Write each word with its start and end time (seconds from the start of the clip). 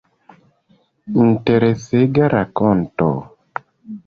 Interesega 1.23 2.25
rakonto. 2.35 3.09